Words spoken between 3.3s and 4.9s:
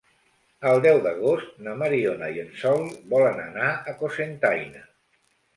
anar a Cocentaina.